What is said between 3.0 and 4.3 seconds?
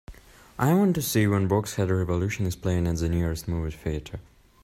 nearest movie theatre